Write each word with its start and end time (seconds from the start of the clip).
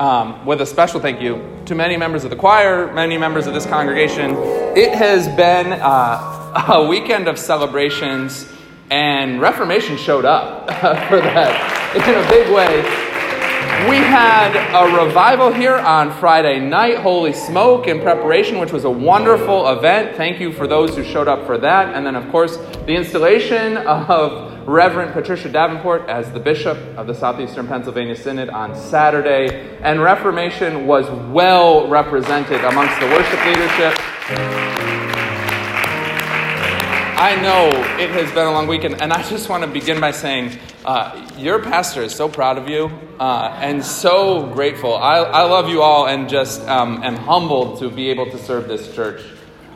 um, 0.00 0.46
with 0.46 0.62
a 0.62 0.66
special 0.66 0.98
thank 0.98 1.20
you 1.20 1.46
to 1.66 1.74
many 1.74 1.96
members 1.96 2.24
of 2.24 2.30
the 2.30 2.36
choir, 2.36 2.90
many 2.94 3.18
members 3.18 3.46
of 3.46 3.52
this 3.52 3.66
congregation. 3.66 4.34
It 4.74 4.94
has 4.94 5.28
been 5.36 5.72
uh, 5.74 6.64
a 6.68 6.88
weekend 6.88 7.28
of 7.28 7.38
celebrations, 7.38 8.50
and 8.90 9.42
Reformation 9.42 9.98
showed 9.98 10.24
up 10.24 10.66
for 11.08 11.20
that 11.20 11.94
in 11.94 12.00
a 12.00 12.28
big 12.30 12.52
way. 12.52 13.10
We 13.90 13.96
had 13.96 14.56
a 14.74 15.04
revival 15.04 15.52
here 15.52 15.76
on 15.76 16.12
Friday 16.18 16.60
night, 16.60 16.96
Holy 16.98 17.34
Smoke, 17.34 17.86
in 17.86 18.00
preparation, 18.00 18.58
which 18.58 18.72
was 18.72 18.84
a 18.84 18.90
wonderful 18.90 19.68
event. 19.68 20.16
Thank 20.16 20.40
you 20.40 20.50
for 20.50 20.66
those 20.66 20.96
who 20.96 21.04
showed 21.04 21.28
up 21.28 21.44
for 21.44 21.58
that. 21.58 21.94
And 21.94 22.06
then, 22.06 22.16
of 22.16 22.30
course, 22.30 22.56
the 22.56 22.94
installation 22.94 23.76
of 23.76 24.49
Reverend 24.66 25.12
Patricia 25.12 25.48
Davenport 25.48 26.08
as 26.08 26.30
the 26.32 26.40
Bishop 26.40 26.76
of 26.96 27.06
the 27.06 27.14
Southeastern 27.14 27.66
Pennsylvania 27.66 28.16
Synod 28.16 28.48
on 28.50 28.74
Saturday. 28.74 29.78
And 29.82 30.00
Reformation 30.02 30.86
was 30.86 31.08
well 31.32 31.88
represented 31.88 32.64
amongst 32.64 32.98
the 33.00 33.06
worship 33.06 33.44
leadership. 33.46 33.94
I 37.20 37.38
know 37.42 37.68
it 37.98 38.10
has 38.10 38.30
been 38.32 38.46
a 38.46 38.50
long 38.50 38.66
weekend, 38.66 39.02
and 39.02 39.12
I 39.12 39.22
just 39.28 39.50
want 39.50 39.62
to 39.62 39.70
begin 39.70 40.00
by 40.00 40.10
saying 40.10 40.58
uh, 40.86 41.30
your 41.36 41.62
pastor 41.62 42.02
is 42.02 42.14
so 42.14 42.28
proud 42.28 42.56
of 42.56 42.68
you 42.68 42.90
uh, 43.18 43.58
and 43.60 43.84
so 43.84 44.46
grateful. 44.46 44.96
I, 44.96 45.18
I 45.18 45.42
love 45.42 45.68
you 45.68 45.82
all 45.82 46.06
and 46.06 46.30
just 46.30 46.66
um, 46.66 47.02
am 47.02 47.16
humbled 47.16 47.80
to 47.80 47.90
be 47.90 48.08
able 48.08 48.30
to 48.30 48.38
serve 48.38 48.68
this 48.68 48.94
church. 48.94 49.22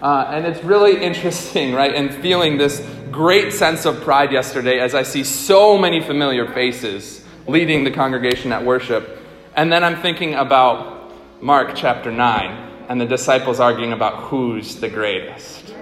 Uh, 0.04 0.28
and 0.30 0.44
it's 0.44 0.62
really 0.62 1.02
interesting, 1.02 1.72
right? 1.72 1.94
And 1.94 2.14
feeling 2.14 2.58
this 2.58 2.86
great 3.10 3.54
sense 3.54 3.86
of 3.86 4.02
pride 4.02 4.32
yesterday 4.32 4.78
as 4.78 4.94
I 4.94 5.02
see 5.02 5.24
so 5.24 5.78
many 5.78 6.02
familiar 6.02 6.46
faces 6.52 7.24
leading 7.46 7.84
the 7.84 7.90
congregation 7.90 8.52
at 8.52 8.62
worship. 8.62 9.18
And 9.56 9.72
then 9.72 9.82
I'm 9.82 9.96
thinking 10.02 10.34
about 10.34 11.42
Mark 11.42 11.74
chapter 11.74 12.12
9 12.12 12.86
and 12.90 13.00
the 13.00 13.06
disciples 13.06 13.60
arguing 13.60 13.92
about 13.92 14.24
who's 14.24 14.76
the 14.76 14.90
greatest. 14.90 15.74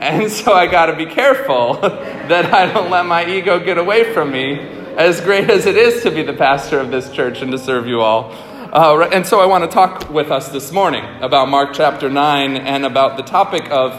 And 0.00 0.30
so 0.32 0.54
I 0.54 0.66
got 0.66 0.86
to 0.86 0.96
be 0.96 1.04
careful 1.04 1.74
that 1.82 2.54
I 2.54 2.72
don't 2.72 2.88
let 2.88 3.04
my 3.04 3.28
ego 3.28 3.62
get 3.62 3.76
away 3.76 4.14
from 4.14 4.32
me, 4.32 4.58
as 4.96 5.20
great 5.20 5.50
as 5.50 5.66
it 5.66 5.76
is 5.76 6.02
to 6.04 6.10
be 6.10 6.22
the 6.22 6.32
pastor 6.32 6.78
of 6.78 6.90
this 6.90 7.10
church 7.10 7.42
and 7.42 7.52
to 7.52 7.58
serve 7.58 7.86
you 7.86 8.00
all. 8.00 8.32
Uh, 8.72 9.08
and 9.12 9.26
so 9.26 9.40
I 9.40 9.46
want 9.46 9.64
to 9.64 9.68
talk 9.68 10.10
with 10.10 10.30
us 10.30 10.50
this 10.50 10.70
morning 10.70 11.04
about 11.22 11.48
Mark 11.48 11.70
chapter 11.74 12.08
9 12.08 12.56
and 12.56 12.86
about 12.86 13.16
the 13.16 13.24
topic 13.24 13.68
of 13.68 13.92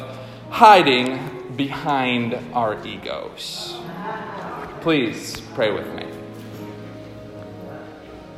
hiding 0.50 1.53
behind 1.58 2.36
our 2.53 2.81
egos. 2.88 3.77
Please 4.80 5.42
pray 5.55 5.73
with 5.73 5.94
me. 5.94 6.05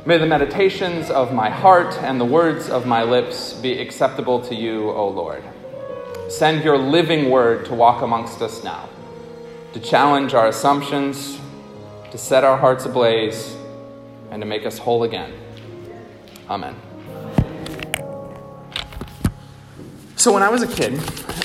May 0.06 0.18
the 0.18 0.26
meditations 0.26 1.08
of 1.08 1.32
my 1.32 1.50
heart 1.50 1.94
and 2.02 2.20
the 2.20 2.24
words 2.24 2.68
of 2.68 2.84
my 2.84 3.04
lips 3.04 3.52
be 3.52 3.80
acceptable 3.80 4.40
to 4.46 4.56
you, 4.56 4.90
O 4.90 5.06
Lord. 5.06 5.44
Send 6.28 6.64
your 6.64 6.78
living 6.78 7.30
word 7.30 7.64
to 7.66 7.74
walk 7.74 8.02
amongst 8.02 8.42
us 8.42 8.64
now, 8.64 8.88
to 9.72 9.78
challenge 9.78 10.34
our 10.34 10.48
assumptions, 10.48 11.38
to 12.10 12.18
set 12.18 12.42
our 12.42 12.56
hearts 12.56 12.86
ablaze, 12.86 13.54
and 14.32 14.42
to 14.42 14.46
make 14.46 14.66
us 14.66 14.78
whole 14.78 15.04
again. 15.04 15.32
Amen. 16.48 16.76
So, 20.16 20.32
when 20.32 20.42
I 20.42 20.48
was 20.48 20.62
a 20.62 20.66
kid, 20.66 21.00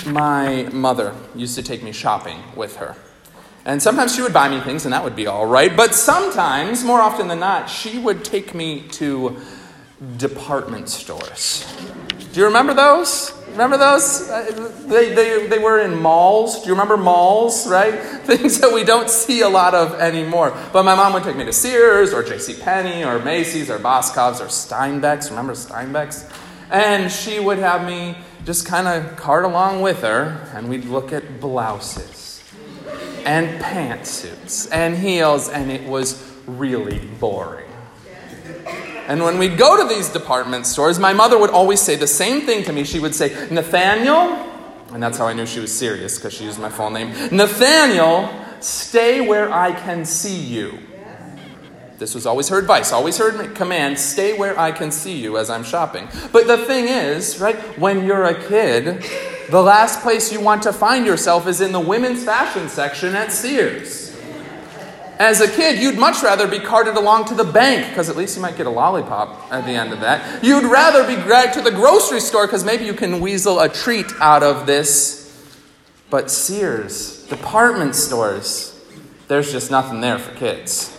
my 0.06 0.64
mother 0.72 1.16
used 1.36 1.56
to 1.56 1.64
take 1.64 1.84
me 1.84 1.92
shopping 1.92 2.40
with 2.56 2.78
her. 2.78 2.96
And 3.66 3.82
sometimes 3.82 4.16
she 4.16 4.22
would 4.22 4.34
buy 4.34 4.50
me 4.50 4.60
things, 4.62 4.86
and 4.86 4.94
that 4.94 5.04
would 5.04 5.16
be 5.16 5.28
all 5.28 5.46
right. 5.46 5.76
But 5.76 5.94
sometimes, 5.94 6.84
more 6.84 7.02
often 7.02 7.28
than 7.28 7.40
not, 7.40 7.70
she 7.70 8.00
would 8.00 8.24
take 8.24 8.54
me 8.54 8.88
to 8.90 9.38
department 10.18 10.90
stores. 10.90 11.66
Do 12.34 12.40
you 12.40 12.46
remember 12.46 12.74
those? 12.74 13.34
Remember 13.52 13.78
those? 13.78 14.30
Uh, 14.30 14.72
they, 14.88 15.14
they, 15.14 15.48
they 15.48 15.60
were 15.60 15.80
in 15.80 16.00
malls. 16.00 16.62
Do 16.62 16.68
you 16.68 16.74
remember 16.74 16.98
malls, 16.98 17.68
right? 17.68 17.94
Things 18.24 18.60
that 18.60 18.74
we 18.74 18.84
don't 18.84 19.10
see 19.10 19.42
a 19.42 19.50
lot 19.50 19.74
of 19.74 19.94
anymore. 19.96 20.56
But 20.72 20.84
my 20.84 20.96
mom 20.96 21.14
would 21.14 21.24
take 21.24 21.36
me 21.36 21.46
to 21.46 21.54
Sears 21.54 22.14
or 22.14 22.24
J.C. 22.24 22.56
Penney 22.62 23.04
or 23.04 23.20
Macy's 23.20 23.70
or 23.70 23.80
Boscov's 23.80 24.42
or 24.42 24.48
Steinbach's. 24.48 25.30
Remember 25.30 25.54
Steinbach's? 25.54 26.30
And 26.72 27.12
she 27.12 27.40
would 27.40 27.58
have 27.58 27.86
me 27.86 28.16
just 28.46 28.66
kind 28.66 28.88
of 28.88 29.18
cart 29.18 29.46
along 29.46 29.82
with 29.82 30.02
her, 30.02 30.48
and 30.54 30.70
we'd 30.70 30.86
look 30.86 31.12
at 31.12 31.40
blouses 31.40 32.44
and 33.26 33.62
pantsuits 33.62 34.68
and 34.72 34.98
heels, 34.98 35.50
and 35.50 35.72
it 35.72 35.88
was 35.88 36.24
really 36.48 37.00
boring. 37.20 37.69
And 39.10 39.24
when 39.24 39.40
we'd 39.40 39.58
go 39.58 39.82
to 39.82 39.90
these 39.92 40.08
department 40.08 40.68
stores, 40.68 41.00
my 41.00 41.14
mother 41.14 41.40
would 41.40 41.50
always 41.50 41.82
say 41.82 41.96
the 41.96 42.06
same 42.06 42.42
thing 42.42 42.64
to 42.66 42.72
me. 42.72 42.84
She 42.84 43.00
would 43.00 43.16
say, 43.16 43.30
Nathaniel, 43.50 44.48
and 44.94 45.02
that's 45.02 45.18
how 45.18 45.26
I 45.26 45.34
knew 45.34 45.48
she 45.48 45.60
was 45.60 45.76
serious 45.76 46.18
because 46.18 46.32
she 46.32 46.44
used 46.44 46.60
my 46.60 46.70
full 46.70 46.92
name 46.92 47.10
Nathaniel, 47.36 48.30
stay 48.60 49.28
where 49.28 49.52
I 49.52 49.72
can 49.72 50.06
see 50.06 50.40
you. 50.40 50.78
This 51.98 52.14
was 52.14 52.28
always 52.28 52.50
her 52.50 52.60
advice, 52.60 52.92
always 52.92 53.18
her 53.18 53.48
command 53.50 53.98
stay 53.98 54.38
where 54.38 54.58
I 54.58 54.72
can 54.72 54.92
see 54.92 55.18
you 55.18 55.40
as 55.40 55.50
I'm 55.50 55.64
shopping. 55.64 56.08
But 56.32 56.46
the 56.46 56.60
thing 56.60 56.88
is, 56.88 57.40
right, 57.40 57.58
when 57.80 58.06
you're 58.06 58.26
a 58.26 58.48
kid, 58.48 59.04
the 59.50 59.62
last 59.62 60.02
place 60.02 60.32
you 60.32 60.40
want 60.40 60.62
to 60.64 60.72
find 60.72 61.08
yourself 61.08 61.48
is 61.48 61.62
in 61.62 61.72
the 61.72 61.80
women's 61.80 62.24
fashion 62.24 62.70
section 62.70 63.16
at 63.16 63.32
Sears. 63.32 64.09
As 65.20 65.42
a 65.42 65.52
kid, 65.52 65.80
you'd 65.82 65.98
much 65.98 66.24
rather 66.24 66.48
be 66.48 66.60
carted 66.60 66.96
along 66.96 67.26
to 67.26 67.36
the 67.36 67.44
bank, 67.44 67.90
because 67.90 68.08
at 68.08 68.16
least 68.16 68.38
you 68.38 68.42
might 68.42 68.56
get 68.56 68.68
a 68.68 68.70
lollipop 68.70 69.52
at 69.52 69.66
the 69.66 69.74
end 69.74 69.92
of 69.92 70.00
that. 70.00 70.42
You'd 70.42 70.64
rather 70.64 71.06
be 71.06 71.22
dragged 71.22 71.56
to 71.56 71.62
the 71.62 71.72
grocery 71.72 72.22
store, 72.22 72.48
because 72.48 72.64
maybe 72.64 72.86
you 72.86 72.94
can 72.94 73.20
weasel 73.20 73.60
a 73.60 73.68
treat 73.68 74.08
out 74.22 74.44
of 74.44 74.66
this. 74.66 75.20
But 76.10 76.32
Sears, 76.32 77.26
department 77.28 77.96
stores, 77.96 78.80
there's 79.28 79.52
just 79.52 79.70
nothing 79.70 80.00
there 80.00 80.20
for 80.20 80.34
kids. 80.36 80.96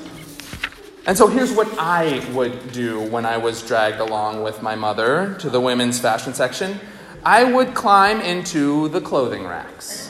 And 1.07 1.17
so 1.17 1.27
here's 1.27 1.53
what 1.53 1.67
I 1.79 2.23
would 2.35 2.73
do 2.73 3.01
when 3.01 3.25
I 3.25 3.39
was 3.39 3.67
dragged 3.67 4.01
along 4.01 4.43
with 4.43 4.63
my 4.63 4.75
mother 4.75 5.35
to 5.41 5.49
the 5.49 5.61
women's 5.61 5.99
fashion 5.99 6.35
section 6.35 6.79
I 7.25 7.45
would 7.45 7.75
climb 7.75 8.21
into 8.21 8.89
the 8.89 9.01
clothing 9.01 9.47
racks. 9.47 10.10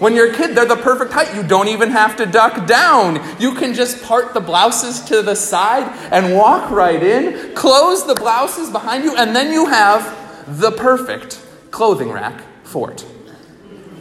When 0.00 0.14
you're 0.14 0.32
a 0.32 0.34
kid, 0.34 0.56
they're 0.56 0.64
the 0.64 0.76
perfect 0.76 1.12
height. 1.12 1.34
You 1.34 1.42
don't 1.42 1.68
even 1.68 1.90
have 1.90 2.16
to 2.16 2.26
duck 2.26 2.66
down. 2.66 3.20
You 3.38 3.54
can 3.54 3.74
just 3.74 4.02
part 4.02 4.32
the 4.32 4.40
blouses 4.40 5.02
to 5.02 5.20
the 5.20 5.34
side 5.34 5.84
and 6.10 6.34
walk 6.34 6.70
right 6.70 7.02
in, 7.02 7.54
close 7.54 8.06
the 8.06 8.14
blouses 8.14 8.70
behind 8.70 9.04
you, 9.04 9.14
and 9.14 9.36
then 9.36 9.52
you 9.52 9.66
have 9.66 10.58
the 10.58 10.72
perfect 10.72 11.38
clothing 11.70 12.10
rack 12.10 12.42
for 12.64 12.90
it. 12.90 13.04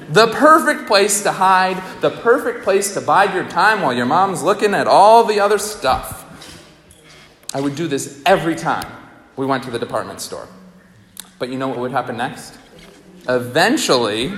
The 0.08 0.28
perfect 0.28 0.88
place 0.88 1.22
to 1.24 1.34
hide, 1.34 1.84
the 2.00 2.12
perfect 2.12 2.64
place 2.64 2.94
to 2.94 3.02
bide 3.02 3.34
your 3.34 3.48
time 3.50 3.82
while 3.82 3.94
your 3.94 4.06
mom's 4.06 4.42
looking 4.42 4.74
at 4.74 4.88
all 4.88 5.26
the 5.26 5.42
other 5.42 5.58
stuff. 5.58 6.26
I 7.54 7.60
would 7.60 7.76
do 7.76 7.90
this 7.90 8.22
every 8.26 8.56
time 8.56 8.90
we 9.36 9.46
went 9.46 9.66
to 9.66 9.70
the 9.70 9.80
department 9.80 10.22
store. 10.22 10.48
But 11.40 11.50
you 11.50 11.58
know 11.58 11.68
what 11.68 11.80
would 11.80 11.92
happen 11.92 12.16
next? 12.16 12.58
Eventually, 13.28 14.34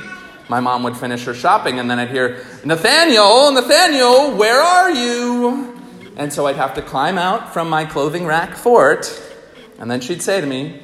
my 0.52 0.60
mom 0.60 0.84
would 0.84 0.98
finish 0.98 1.24
her 1.24 1.34
shopping, 1.34 1.80
and 1.80 1.90
then 1.90 1.98
I'd 1.98 2.10
hear, 2.10 2.46
Nathaniel, 2.66 3.54
Nathaniel, 3.54 4.36
where 4.36 4.60
are 4.60 4.92
you? 4.92 5.82
And 6.18 6.34
so 6.34 6.46
I'd 6.46 6.58
have 6.58 6.74
to 6.74 6.82
climb 6.82 7.18
out 7.18 7.54
from 7.54 7.70
my 7.70 7.86
clothing 7.86 8.26
rack 8.26 8.58
fort, 8.58 9.18
and 9.80 9.90
then 9.90 10.02
she'd 10.02 10.22
say 10.22 10.42
to 10.42 10.46
me, 10.46 10.82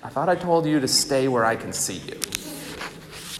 I 0.00 0.10
thought 0.10 0.28
I 0.28 0.36
told 0.36 0.64
you 0.64 0.78
to 0.78 0.86
stay 0.86 1.26
where 1.26 1.44
I 1.44 1.56
can 1.56 1.72
see 1.72 1.96
you. 1.96 2.20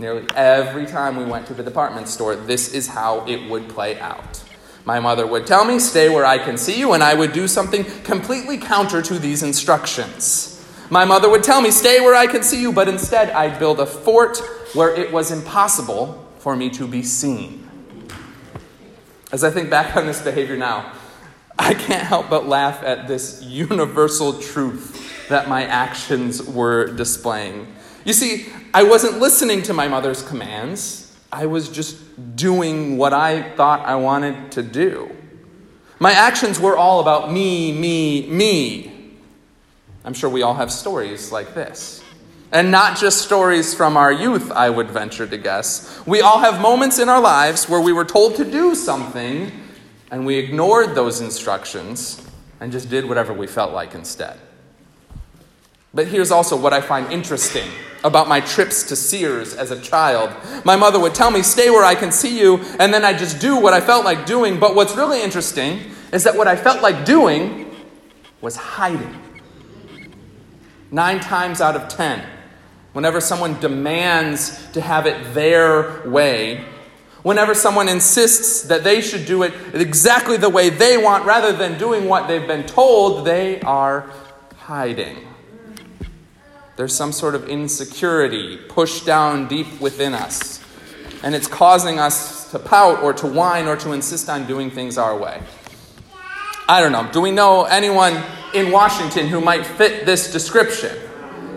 Nearly 0.01 0.27
every 0.35 0.87
time 0.87 1.17
we 1.17 1.25
went 1.25 1.47
to 1.47 1.55
the 1.55 1.63
department 1.63 2.09
store, 2.09 2.35
this 2.35 2.75
is 2.75 2.89
how 2.89 3.25
it 3.29 3.49
would 3.49 3.69
play 3.69 3.97
out. 4.01 4.43
My 4.85 4.99
mother 4.99 5.25
would 5.25 5.47
tell 5.47 5.65
me, 5.65 5.79
Stay 5.79 6.09
where 6.09 6.27
I 6.27 6.39
can 6.39 6.59
see 6.59 6.81
you, 6.81 6.95
and 6.95 7.03
I 7.05 7.15
would 7.15 7.33
do 7.33 7.47
something 7.47 7.85
completely 8.03 8.59
counter 8.59 9.03
to 9.03 9.21
these 9.21 9.45
instructions. 9.45 10.67
My 10.91 11.05
mother 11.05 11.31
would 11.31 11.45
tell 11.45 11.63
me, 11.63 11.71
Stay 11.71 12.01
where 12.01 12.17
I 12.17 12.27
can 12.27 12.43
see 12.43 12.61
you, 12.61 12.73
but 12.73 12.89
instead 12.89 13.31
I'd 13.31 13.61
build 13.61 13.79
a 13.79 13.87
fort 13.87 14.43
where 14.75 14.95
it 14.95 15.13
was 15.13 15.31
impossible 15.31 16.27
for 16.39 16.57
me 16.57 16.71
to 16.71 16.87
be 16.87 17.03
seen. 17.03 17.69
As 19.33 19.45
I 19.45 19.51
think 19.51 19.71
back 19.71 19.97
on 19.97 20.07
this 20.07 20.23
behavior 20.23 20.57
now, 20.57 20.93
I 21.59 21.75
can't 21.75 22.03
help 22.03 22.31
but 22.31 22.49
laugh 22.49 22.83
at 22.83 23.07
this 23.07 23.43
universal 23.43 24.41
truth 24.41 25.29
that 25.29 25.49
my 25.49 25.65
actions 25.65 26.43
were 26.43 26.87
displaying. 26.95 27.67
You 28.05 28.13
see, 28.13 28.47
I 28.73 28.83
wasn't 28.83 29.19
listening 29.19 29.63
to 29.65 29.73
my 29.73 29.87
mother's 29.87 30.23
commands, 30.23 31.17
I 31.33 31.47
was 31.47 31.69
just 31.69 31.97
doing 32.35 32.97
what 32.97 33.13
I 33.13 33.43
thought 33.53 33.87
I 33.87 33.95
wanted 33.97 34.53
to 34.53 34.63
do. 34.63 35.15
My 36.01 36.13
actions 36.13 36.59
were 36.59 36.77
all 36.77 37.01
about 37.01 37.31
me, 37.31 37.73
me, 37.73 38.27
me. 38.27 39.17
I'm 40.05 40.15
sure 40.15 40.31
we 40.31 40.43
all 40.43 40.55
have 40.55 40.73
stories 40.73 41.31
like 41.31 41.55
this. 41.55 42.00
And 42.53 42.71
not 42.71 42.99
just 42.99 43.23
stories 43.23 43.75
from 43.75 43.97
our 43.97 44.13
youth, 44.13 44.51
I 44.51 44.71
would 44.71 44.91
venture 44.91 45.27
to 45.27 45.39
guess. 45.39 46.05
We 46.07 46.21
all 46.21 46.41
have 46.41 46.61
moments 46.61 46.99
in 46.99 47.09
our 47.09 47.21
lives 47.21 47.69
where 47.69 47.81
we 47.81 47.93
were 47.93 48.05
told 48.05 48.37
to 48.37 48.45
do 48.45 48.75
something 48.75 49.53
and 50.11 50.27
we 50.27 50.37
ignored 50.37 50.97
those 50.97 51.21
instructions 51.21 52.27
and 52.59 52.73
just 52.73 52.91
did 52.91 53.09
whatever 53.09 53.33
we 53.33 53.47
felt 53.47 53.73
like 53.73 53.95
instead. 53.95 54.39
But 55.95 56.09
here's 56.09 56.31
also 56.31 56.57
what 56.57 56.73
I 56.73 56.81
find 56.81 57.13
interesting 57.13 57.69
about 58.05 58.29
my 58.29 58.41
trips 58.41 58.85
to 58.85 58.97
Sears 58.97 59.55
as 59.55 59.71
a 59.71 59.81
child. 59.81 60.31
My 60.65 60.77
mother 60.77 60.99
would 60.99 61.15
tell 61.15 61.31
me, 61.31 61.43
Stay 61.43 61.71
where 61.71 61.85
I 61.85 61.95
can 61.95 62.13
see 62.13 62.39
you, 62.39 62.59
and 62.79 62.95
then 62.95 63.05
I'd 63.05 63.19
just 63.19 63.41
do 63.41 63.57
what 63.57 63.75
I 63.75 63.81
felt 63.81 64.05
like 64.05 64.25
doing. 64.27 64.59
But 64.59 64.75
what's 64.75 64.97
really 64.97 65.23
interesting 65.23 65.81
is 66.13 66.25
that 66.25 66.37
what 66.37 66.49
I 66.49 66.57
felt 66.57 66.83
like 66.83 67.05
doing 67.05 67.75
was 68.41 68.57
hiding. 68.57 69.17
Nine 70.91 71.21
times 71.21 71.61
out 71.61 71.77
of 71.77 71.89
ten, 71.89 72.27
whenever 72.93 73.21
someone 73.21 73.59
demands 73.61 74.67
to 74.73 74.81
have 74.81 75.07
it 75.07 75.35
their 75.35 76.03
way, 76.09 76.65
whenever 77.23 77.55
someone 77.55 77.89
insists 77.89 78.63
that 78.63 78.85
they 78.85 79.01
should 79.01 79.27
do 79.27 79.43
it 79.43 79.53
exactly 79.75 80.37
the 80.37 80.49
way 80.49 80.71
they 80.71 80.97
want 80.97 81.25
rather 81.25 81.53
than 81.53 81.79
doing 81.79 82.09
what 82.09 82.29
they've 82.29 82.47
been 82.47 82.65
told, 82.65 83.27
they 83.27 83.61
are 83.61 84.11
hiding. 84.57 85.17
There's 86.77 86.95
some 86.95 87.13
sort 87.13 87.35
of 87.35 87.49
insecurity 87.49 88.57
pushed 88.57 89.05
down 89.05 89.49
deep 89.49 89.81
within 89.81 90.15
us, 90.15 90.65
and 91.23 91.35
it's 91.35 91.47
causing 91.47 91.99
us 91.99 92.51
to 92.53 92.59
pout 92.59 93.03
or 93.03 93.13
to 93.13 93.27
whine 93.27 93.67
or 93.67 93.77
to 93.77 93.93
insist 93.93 94.29
on 94.29 94.47
doing 94.47 94.71
things 94.71 94.97
our 94.97 95.17
way. 95.17 95.43
I 96.69 96.81
don't 96.81 96.93
know. 96.93 97.09
Do 97.13 97.21
we 97.21 97.33
know 97.33 97.65
anyone 97.65 98.23
in 98.55 98.71
Washington 98.71 99.27
who 99.27 99.41
might 99.41 99.67
fit 99.67 100.07
this 100.07 100.33
description? 100.33 100.97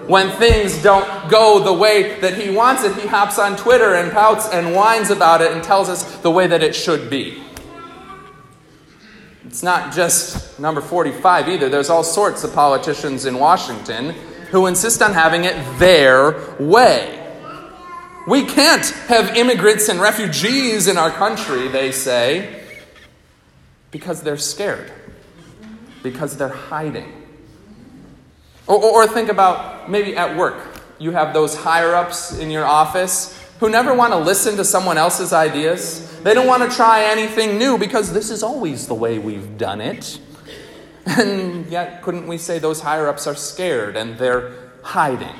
When 0.08 0.32
things 0.32 0.84
don't 0.84 1.30
go 1.30 1.64
the 1.64 1.74
way 1.74 2.20
that 2.20 2.38
he 2.38 2.50
wants 2.50 2.84
it, 2.84 2.94
he 2.96 3.08
hops 3.08 3.40
on 3.40 3.56
Twitter 3.56 3.96
and 3.96 4.12
pouts 4.12 4.50
and 4.50 4.76
whines 4.76 5.10
about 5.10 5.42
it 5.42 5.54
and 5.54 5.64
tells 5.64 5.88
us 5.88 6.18
the 6.18 6.32
way 6.32 6.46
that 6.48 6.62
it 6.62 6.76
should 6.76 7.10
be. 7.10 7.42
It's 9.46 9.64
not 9.64 9.94
just 9.94 10.60
number 10.60 10.82
45 10.82 11.48
either. 11.48 11.70
There's 11.70 11.90
all 11.90 12.04
sorts 12.04 12.44
of 12.44 12.54
politicians 12.54 13.26
in 13.26 13.40
Washington 13.40 14.10
who 14.52 14.68
insist 14.68 15.02
on 15.02 15.14
having 15.14 15.46
it 15.46 15.56
their 15.80 16.56
way. 16.60 17.20
We 18.28 18.46
can't 18.46 18.86
have 19.08 19.36
immigrants 19.38 19.90
and 19.90 20.02
refugees 20.02 20.88
in 20.88 20.98
our 20.98 21.12
country, 21.12 21.68
they 21.70 21.92
say, 21.92 22.62
because 23.92 24.22
they're 24.22 24.38
scared, 24.38 24.92
because 26.02 26.36
they're 26.36 26.50
hiding. 26.50 27.23
Or, 28.68 28.82
or, 28.82 29.08
think 29.08 29.30
about 29.30 29.90
maybe 29.90 30.16
at 30.16 30.38
work. 30.38 30.56
You 30.98 31.12
have 31.12 31.34
those 31.34 31.56
higher 31.56 31.96
ups 31.96 32.38
in 32.38 32.50
your 32.50 32.66
office 32.66 33.38
who 33.60 33.70
never 33.70 33.94
want 33.94 34.14
to 34.14 34.20
listen 34.20 34.56
to 34.56 34.64
someone 34.64 34.98
else's 34.98 35.34
ideas. 35.34 36.22
They 36.22 36.34
don't 36.34 36.48
want 36.48 36.70
to 36.70 36.74
try 36.74 37.04
anything 37.04 37.58
new 37.58 37.78
because 37.78 38.14
this 38.14 38.30
is 38.30 38.42
always 38.42 38.88
the 38.88 38.94
way 38.94 39.20
we've 39.20 39.58
done 39.58 39.82
it. 39.82 40.20
And 41.06 41.70
yet, 41.70 42.02
couldn't 42.02 42.28
we 42.28 42.38
say 42.38 42.60
those 42.60 42.80
higher 42.80 43.10
ups 43.10 43.28
are 43.28 43.36
scared 43.36 43.98
and 43.98 44.18
they're 44.18 44.54
hiding? 44.84 45.36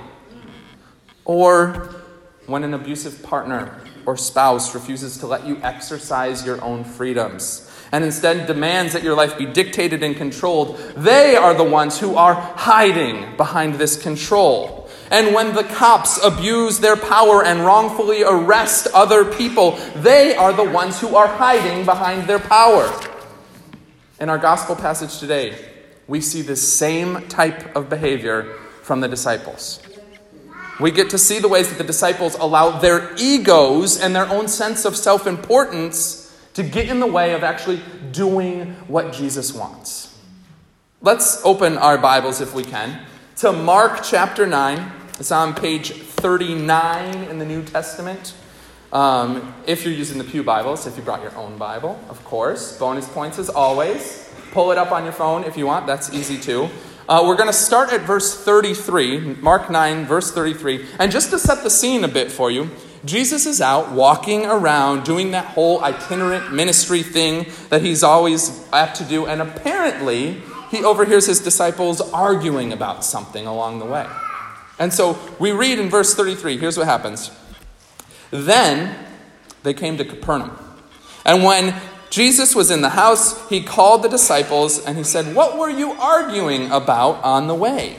Or 1.24 2.04
when 2.48 2.66
an 2.66 2.74
abusive 2.74 3.24
partner 3.24 3.80
or 4.06 4.18
spouse 4.18 4.76
refuses 4.76 5.18
to 5.20 5.28
let 5.28 5.48
you 5.48 5.58
exercise 5.64 6.46
your 6.46 6.62
own 6.62 6.84
freedoms 6.84 7.73
and 7.94 8.04
instead 8.04 8.48
demands 8.48 8.94
that 8.94 9.04
your 9.04 9.16
life 9.16 9.38
be 9.38 9.46
dictated 9.46 10.02
and 10.02 10.16
controlled, 10.16 10.80
they 10.98 11.36
are 11.36 11.54
the 11.54 11.64
ones 11.64 12.00
who 12.00 12.16
are 12.16 12.34
hiding 12.34 13.38
behind 13.38 13.76
this 13.76 14.02
control. 14.02 14.90
And 15.12 15.36
when 15.36 15.54
the 15.54 15.64
cops 15.64 16.20
abuse 16.26 16.80
their 16.80 16.98
power 16.98 17.46
and 17.46 17.64
wrongfully 17.64 18.24
arrest 18.24 18.88
other 18.96 19.24
people, 19.24 19.78
they 19.98 20.36
are 20.36 20.52
the 20.52 20.64
ones 20.64 21.00
who 21.00 21.16
are 21.16 21.28
hiding 21.28 21.86
behind 21.86 22.28
their 22.28 22.40
power. 22.40 22.92
In 24.20 24.28
our 24.28 24.40
gospel 24.40 24.76
passage 24.76 25.20
today, 25.20 25.56
we 26.08 26.20
see 26.20 26.42
this 26.42 26.76
same 26.76 27.28
type 27.28 27.76
of 27.76 27.92
behavior 27.92 28.56
from 28.82 29.02
the 29.02 29.08
disciples. 29.08 29.80
We 30.80 30.90
get 30.90 31.12
to 31.12 31.20
see 31.20 31.38
the 31.38 31.48
ways 31.48 31.70
that 31.70 31.78
the 31.78 31.84
disciples 31.84 32.34
allow 32.40 32.80
their 32.80 33.14
egos 33.18 34.02
and 34.02 34.16
their 34.16 34.28
own 34.28 34.48
sense 34.48 34.84
of 34.84 34.98
self 34.98 35.28
importance 35.28 36.23
to 36.54 36.64
get 36.64 36.88
in 36.90 37.00
the 37.00 37.08
way 37.08 37.34
of 37.34 37.44
actually 37.44 37.82
doing 38.12 38.74
what 38.88 39.12
Jesus 39.12 39.54
wants. 39.54 40.18
Let's 41.02 41.44
open 41.44 41.78
our 41.78 41.98
Bibles, 41.98 42.42
if 42.42 42.54
we 42.54 42.64
can, 42.64 43.06
to 43.38 43.52
Mark 43.52 44.02
chapter 44.04 44.46
9. 44.46 44.92
It's 45.20 45.32
on 45.32 45.54
page 45.56 45.92
39 45.92 47.16
in 47.26 47.40
the 47.40 47.46
New 47.46 47.64
Testament. 47.64 48.34
Um, 48.92 49.56
if 49.66 49.84
you're 49.84 49.94
using 49.94 50.20
the 50.20 50.24
Pew 50.24 50.44
Bibles, 50.44 50.86
if 50.86 50.96
you 50.96 51.04
brought 51.04 51.24
your 51.24 51.36
own 51.36 51.58
Bible, 51.58 52.00
of 52.10 52.24
course. 52.24 52.78
Bonus 52.78 53.10
points 53.10 53.40
as 53.40 53.50
always. 53.50 54.32
Pull 54.52 54.72
it 54.72 54.78
up 54.78 54.92
on 54.92 55.04
your 55.04 55.14
phone 55.14 55.44
if 55.46 55.58
you 55.58 55.66
want, 55.66 55.88
that's 55.88 56.14
easy 56.14 56.40
too. 56.40 56.70
Uh, 57.10 57.24
we're 57.26 57.36
going 57.36 57.50
to 57.50 57.54
start 57.54 57.92
at 57.92 58.02
verse 58.02 58.44
33, 58.44 59.38
Mark 59.42 59.70
9, 59.70 60.06
verse 60.06 60.32
33. 60.32 60.86
And 61.00 61.12
just 61.12 61.32
to 61.32 61.40
set 61.40 61.64
the 61.64 61.70
scene 61.70 62.04
a 62.04 62.08
bit 62.08 62.32
for 62.32 62.52
you, 62.52 62.70
Jesus 63.06 63.46
is 63.46 63.60
out 63.60 63.92
walking 63.92 64.46
around 64.46 65.04
doing 65.04 65.32
that 65.32 65.46
whole 65.46 65.84
itinerant 65.84 66.54
ministry 66.54 67.04
thing 67.04 67.48
that 67.70 67.82
he's 67.82 68.04
always 68.04 68.66
apt 68.72 68.98
to 68.98 69.04
do, 69.04 69.26
and 69.26 69.42
apparently 69.42 70.42
he 70.72 70.84
overhears 70.84 71.26
his 71.26 71.40
disciples 71.40 72.02
arguing 72.12 72.72
about 72.72 73.04
something 73.04 73.46
along 73.46 73.80
the 73.80 73.86
way. 73.86 74.08
And 74.80 74.94
so 74.94 75.20
we 75.40 75.52
read 75.52 75.80
in 75.80 75.90
verse 75.90 76.16
33 76.16 76.58
here's 76.58 76.78
what 76.78 76.88
happens. 76.88 77.32
Then 78.32 78.96
they 79.64 79.74
came 79.74 79.98
to 79.98 80.06
Capernaum. 80.06 80.58
And 81.26 81.44
when 81.44 81.80
Jesus 82.10 82.56
was 82.56 82.70
in 82.72 82.82
the 82.82 82.90
house, 82.90 83.48
he 83.50 83.64
called 83.64 84.04
the 84.04 84.10
disciples 84.10 84.84
and 84.84 84.98
he 84.98 85.04
said, 85.04 85.36
What 85.36 85.58
were 85.58 85.70
you 85.70 85.92
arguing 85.94 86.72
about 86.72 87.24
on 87.24 87.48
the 87.48 87.56
way? 87.56 87.96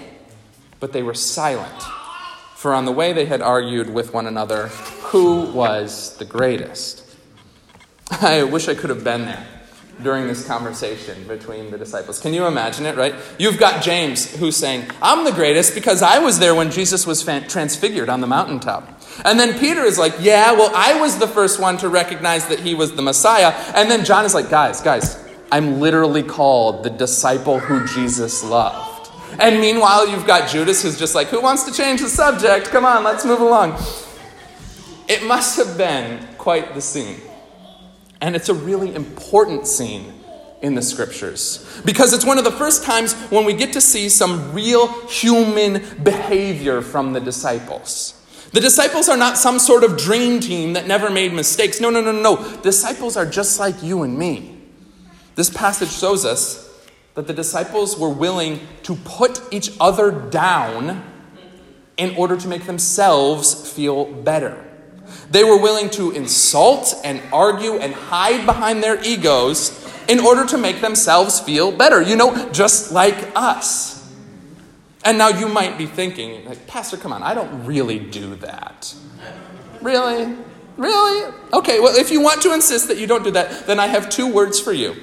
But 0.80 0.92
they 0.92 1.02
were 1.02 1.14
silent, 1.14 1.82
for 2.64 2.72
on 2.72 2.86
the 2.86 2.92
way 2.92 3.12
they 3.12 3.26
had 3.26 3.42
argued 3.42 3.92
with 3.92 4.14
one 4.14 4.26
another 4.26 4.68
who 5.12 5.42
was 5.50 6.16
the 6.16 6.24
greatest. 6.24 7.04
I 8.22 8.42
wish 8.44 8.68
I 8.68 8.74
could 8.74 8.88
have 8.88 9.04
been 9.04 9.26
there 9.26 9.46
during 10.02 10.26
this 10.26 10.46
conversation 10.46 11.28
between 11.28 11.70
the 11.70 11.76
disciples. 11.76 12.18
Can 12.18 12.32
you 12.32 12.46
imagine 12.46 12.86
it, 12.86 12.96
right? 12.96 13.14
You've 13.38 13.58
got 13.58 13.82
James 13.82 14.34
who's 14.36 14.56
saying, 14.56 14.86
I'm 15.02 15.26
the 15.26 15.32
greatest 15.32 15.74
because 15.74 16.00
I 16.00 16.20
was 16.20 16.38
there 16.38 16.54
when 16.54 16.70
Jesus 16.70 17.06
was 17.06 17.22
transfigured 17.22 18.08
on 18.08 18.22
the 18.22 18.26
mountaintop. 18.26 18.98
And 19.26 19.38
then 19.38 19.58
Peter 19.58 19.82
is 19.82 19.98
like, 19.98 20.14
Yeah, 20.20 20.52
well, 20.52 20.72
I 20.74 20.98
was 20.98 21.18
the 21.18 21.28
first 21.28 21.60
one 21.60 21.76
to 21.76 21.90
recognize 21.90 22.48
that 22.48 22.60
he 22.60 22.74
was 22.74 22.94
the 22.94 23.02
Messiah. 23.02 23.50
And 23.74 23.90
then 23.90 24.06
John 24.06 24.24
is 24.24 24.32
like, 24.32 24.48
Guys, 24.48 24.80
guys, 24.80 25.22
I'm 25.52 25.80
literally 25.80 26.22
called 26.22 26.82
the 26.82 26.88
disciple 26.88 27.58
who 27.58 27.86
Jesus 27.88 28.42
loved. 28.42 28.93
And 29.38 29.60
meanwhile, 29.60 30.08
you've 30.08 30.26
got 30.26 30.48
Judas 30.48 30.82
who's 30.82 30.98
just 30.98 31.14
like, 31.14 31.28
Who 31.28 31.40
wants 31.40 31.64
to 31.64 31.72
change 31.72 32.00
the 32.00 32.08
subject? 32.08 32.68
Come 32.68 32.84
on, 32.84 33.04
let's 33.04 33.24
move 33.24 33.40
along. 33.40 33.78
It 35.08 35.24
must 35.24 35.56
have 35.58 35.76
been 35.76 36.26
quite 36.38 36.74
the 36.74 36.80
scene. 36.80 37.20
And 38.20 38.34
it's 38.34 38.48
a 38.48 38.54
really 38.54 38.94
important 38.94 39.66
scene 39.66 40.14
in 40.62 40.74
the 40.74 40.80
scriptures 40.80 41.82
because 41.84 42.14
it's 42.14 42.24
one 42.24 42.38
of 42.38 42.44
the 42.44 42.50
first 42.50 42.84
times 42.84 43.12
when 43.24 43.44
we 43.44 43.52
get 43.52 43.74
to 43.74 43.82
see 43.82 44.08
some 44.08 44.54
real 44.54 44.88
human 45.08 45.84
behavior 46.02 46.80
from 46.80 47.12
the 47.12 47.20
disciples. 47.20 48.18
The 48.52 48.60
disciples 48.60 49.08
are 49.10 49.16
not 49.16 49.36
some 49.36 49.58
sort 49.58 49.84
of 49.84 49.98
dream 49.98 50.40
team 50.40 50.72
that 50.72 50.86
never 50.86 51.10
made 51.10 51.34
mistakes. 51.34 51.80
No, 51.80 51.90
no, 51.90 52.00
no, 52.00 52.12
no. 52.12 52.56
Disciples 52.62 53.16
are 53.16 53.26
just 53.26 53.58
like 53.58 53.82
you 53.82 54.04
and 54.04 54.16
me. 54.16 54.56
This 55.34 55.50
passage 55.50 55.90
shows 55.90 56.24
us 56.24 56.63
that 57.14 57.26
the 57.26 57.32
disciples 57.32 57.98
were 57.98 58.08
willing 58.08 58.60
to 58.82 58.96
put 58.96 59.40
each 59.52 59.70
other 59.80 60.10
down 60.10 61.02
in 61.96 62.14
order 62.16 62.36
to 62.36 62.48
make 62.48 62.64
themselves 62.64 63.72
feel 63.72 64.04
better. 64.04 64.62
They 65.30 65.44
were 65.44 65.58
willing 65.58 65.90
to 65.90 66.10
insult 66.10 66.94
and 67.04 67.22
argue 67.32 67.74
and 67.74 67.94
hide 67.94 68.46
behind 68.46 68.82
their 68.82 69.02
egos 69.04 69.80
in 70.08 70.20
order 70.20 70.44
to 70.46 70.58
make 70.58 70.80
themselves 70.80 71.38
feel 71.40 71.70
better. 71.70 72.02
You 72.02 72.16
know, 72.16 72.50
just 72.50 72.90
like 72.90 73.32
us. 73.36 73.94
And 75.04 75.18
now 75.18 75.28
you 75.28 75.48
might 75.48 75.76
be 75.78 75.86
thinking, 75.86 76.46
like, 76.46 76.66
Pastor, 76.66 76.96
come 76.96 77.12
on, 77.12 77.22
I 77.22 77.34
don't 77.34 77.66
really 77.66 77.98
do 77.98 78.34
that. 78.36 78.94
Really? 79.82 80.34
Really? 80.76 81.32
Okay, 81.52 81.78
well, 81.78 81.94
if 81.94 82.10
you 82.10 82.20
want 82.20 82.42
to 82.42 82.54
insist 82.54 82.88
that 82.88 82.96
you 82.96 83.06
don't 83.06 83.22
do 83.22 83.30
that, 83.32 83.66
then 83.66 83.78
I 83.78 83.86
have 83.86 84.08
two 84.08 84.32
words 84.32 84.58
for 84.58 84.72
you 84.72 84.96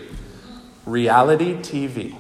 reality 0.91 1.55
TV. 1.55 2.15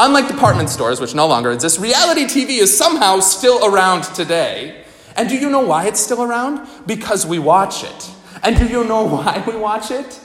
Unlike 0.00 0.28
department 0.28 0.70
stores, 0.70 1.00
which 1.00 1.14
no 1.14 1.26
longer 1.26 1.50
exist, 1.50 1.80
reality 1.80 2.24
TV 2.24 2.60
is 2.60 2.76
somehow 2.76 3.20
still 3.20 3.64
around 3.64 4.02
today. 4.02 4.84
And 5.16 5.28
do 5.28 5.36
you 5.36 5.50
know 5.50 5.60
why 5.60 5.86
it's 5.86 5.98
still 5.98 6.22
around? 6.22 6.68
Because 6.86 7.26
we 7.26 7.38
watch 7.38 7.82
it. 7.82 8.10
And 8.44 8.56
do 8.56 8.66
you 8.66 8.84
know 8.84 9.04
why 9.16 9.42
we 9.46 9.56
watch 9.56 9.90
it? 9.90 10.20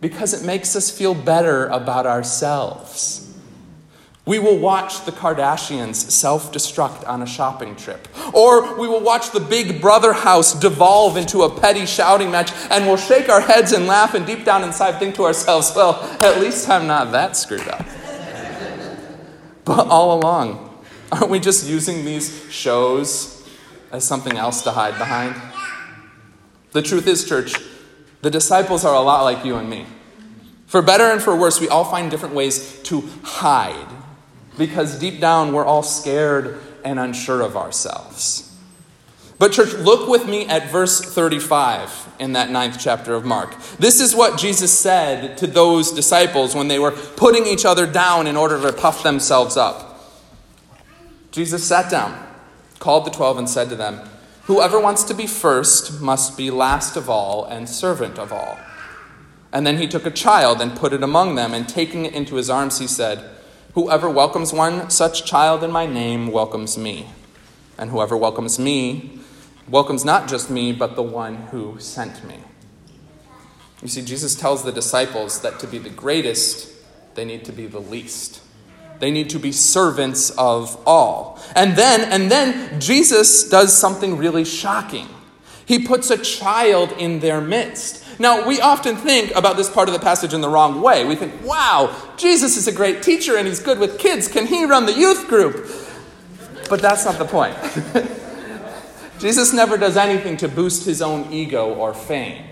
Because 0.00 0.34
it 0.34 0.44
makes 0.44 0.74
us 0.74 0.90
feel 0.90 1.14
better 1.14 1.66
about 1.66 2.06
ourselves. 2.06 3.23
We 4.26 4.38
will 4.38 4.56
watch 4.56 5.04
the 5.04 5.12
Kardashians 5.12 5.96
self 5.96 6.50
destruct 6.50 7.06
on 7.06 7.20
a 7.20 7.26
shopping 7.26 7.76
trip. 7.76 8.08
Or 8.32 8.78
we 8.78 8.88
will 8.88 9.02
watch 9.02 9.32
the 9.32 9.40
big 9.40 9.82
brother 9.82 10.14
house 10.14 10.58
devolve 10.58 11.18
into 11.18 11.42
a 11.42 11.60
petty 11.60 11.84
shouting 11.84 12.30
match, 12.30 12.50
and 12.70 12.86
we'll 12.86 12.96
shake 12.96 13.28
our 13.28 13.40
heads 13.40 13.72
and 13.72 13.86
laugh, 13.86 14.14
and 14.14 14.24
deep 14.26 14.44
down 14.44 14.64
inside 14.64 14.98
think 14.98 15.14
to 15.16 15.24
ourselves, 15.24 15.72
well, 15.76 16.02
at 16.22 16.40
least 16.40 16.68
I'm 16.70 16.86
not 16.86 17.12
that 17.12 17.36
screwed 17.36 17.68
up. 17.68 17.84
But 19.66 19.88
all 19.88 20.18
along, 20.18 20.82
aren't 21.12 21.30
we 21.30 21.38
just 21.38 21.68
using 21.68 22.04
these 22.04 22.50
shows 22.50 23.46
as 23.92 24.04
something 24.04 24.36
else 24.38 24.62
to 24.62 24.70
hide 24.70 24.96
behind? 24.96 25.36
The 26.72 26.80
truth 26.80 27.06
is, 27.06 27.28
church, 27.28 27.56
the 28.22 28.30
disciples 28.30 28.86
are 28.86 28.94
a 28.94 29.00
lot 29.00 29.22
like 29.22 29.44
you 29.44 29.56
and 29.56 29.68
me. 29.68 29.84
For 30.66 30.80
better 30.80 31.04
and 31.04 31.22
for 31.22 31.36
worse, 31.36 31.60
we 31.60 31.68
all 31.68 31.84
find 31.84 32.10
different 32.10 32.34
ways 32.34 32.82
to 32.84 33.02
hide 33.22 33.86
because 34.56 34.98
deep 34.98 35.20
down 35.20 35.52
we're 35.52 35.64
all 35.64 35.82
scared 35.82 36.60
and 36.84 36.98
unsure 36.98 37.40
of 37.40 37.56
ourselves. 37.56 38.50
But, 39.38 39.52
church, 39.52 39.74
look 39.74 40.08
with 40.08 40.28
me 40.28 40.46
at 40.46 40.70
verse 40.70 41.00
35 41.00 42.14
in 42.20 42.34
that 42.34 42.50
ninth 42.50 42.78
chapter 42.78 43.14
of 43.14 43.24
Mark. 43.24 43.60
This 43.78 44.00
is 44.00 44.14
what 44.14 44.38
Jesus 44.38 44.76
said 44.76 45.36
to 45.38 45.48
those 45.48 45.90
disciples 45.90 46.54
when 46.54 46.68
they 46.68 46.78
were 46.78 46.92
putting 46.92 47.44
each 47.46 47.64
other 47.64 47.86
down 47.86 48.28
in 48.28 48.36
order 48.36 48.60
to 48.62 48.72
puff 48.72 49.02
themselves 49.02 49.56
up. 49.56 50.00
Jesus 51.32 51.64
sat 51.64 51.90
down, 51.90 52.16
called 52.78 53.04
the 53.04 53.10
twelve, 53.10 53.36
and 53.36 53.48
said 53.48 53.68
to 53.70 53.76
them, 53.76 54.00
Whoever 54.44 54.78
wants 54.78 55.02
to 55.04 55.14
be 55.14 55.26
first 55.26 56.00
must 56.00 56.36
be 56.36 56.50
last 56.50 56.96
of 56.96 57.10
all 57.10 57.44
and 57.44 57.68
servant 57.68 58.18
of 58.18 58.32
all. 58.32 58.56
And 59.52 59.66
then 59.66 59.78
he 59.78 59.88
took 59.88 60.06
a 60.06 60.10
child 60.10 60.60
and 60.60 60.76
put 60.76 60.92
it 60.92 61.02
among 61.02 61.34
them, 61.34 61.54
and 61.54 61.68
taking 61.68 62.04
it 62.04 62.14
into 62.14 62.36
his 62.36 62.48
arms, 62.48 62.78
he 62.78 62.86
said, 62.86 63.33
Whoever 63.74 64.08
welcomes 64.08 64.52
one 64.52 64.88
such 64.88 65.24
child 65.24 65.64
in 65.64 65.72
my 65.72 65.84
name 65.84 66.28
welcomes 66.28 66.78
me. 66.78 67.08
And 67.76 67.90
whoever 67.90 68.16
welcomes 68.16 68.56
me 68.56 69.18
welcomes 69.68 70.04
not 70.04 70.28
just 70.28 70.48
me, 70.48 70.72
but 70.72 70.94
the 70.94 71.02
one 71.02 71.34
who 71.48 71.80
sent 71.80 72.24
me. 72.24 72.36
You 73.82 73.88
see, 73.88 74.02
Jesus 74.02 74.36
tells 74.36 74.62
the 74.62 74.70
disciples 74.70 75.40
that 75.40 75.58
to 75.58 75.66
be 75.66 75.78
the 75.78 75.90
greatest, 75.90 76.72
they 77.16 77.24
need 77.24 77.44
to 77.46 77.52
be 77.52 77.66
the 77.66 77.80
least. 77.80 78.40
They 79.00 79.10
need 79.10 79.28
to 79.30 79.40
be 79.40 79.50
servants 79.50 80.30
of 80.38 80.80
all. 80.86 81.40
And 81.56 81.74
then, 81.74 82.12
and 82.12 82.30
then 82.30 82.80
Jesus 82.80 83.48
does 83.48 83.76
something 83.76 84.16
really 84.16 84.44
shocking. 84.44 85.08
He 85.66 85.84
puts 85.84 86.10
a 86.10 86.18
child 86.18 86.92
in 86.92 87.18
their 87.18 87.40
midst. 87.40 88.03
Now, 88.18 88.46
we 88.46 88.60
often 88.60 88.96
think 88.96 89.32
about 89.34 89.56
this 89.56 89.68
part 89.68 89.88
of 89.88 89.94
the 89.94 90.00
passage 90.00 90.34
in 90.34 90.40
the 90.40 90.48
wrong 90.48 90.80
way. 90.80 91.04
We 91.04 91.16
think, 91.16 91.44
wow, 91.44 91.94
Jesus 92.16 92.56
is 92.56 92.68
a 92.68 92.72
great 92.72 93.02
teacher 93.02 93.36
and 93.36 93.46
he's 93.46 93.60
good 93.60 93.78
with 93.78 93.98
kids. 93.98 94.28
Can 94.28 94.46
he 94.46 94.64
run 94.64 94.86
the 94.86 94.92
youth 94.92 95.28
group? 95.28 95.68
But 96.68 96.80
that's 96.80 97.04
not 97.04 97.18
the 97.18 97.24
point. 97.24 97.56
Jesus 99.18 99.52
never 99.52 99.76
does 99.76 99.96
anything 99.96 100.36
to 100.38 100.48
boost 100.48 100.84
his 100.84 101.00
own 101.00 101.32
ego 101.32 101.72
or 101.74 101.94
fame. 101.94 102.44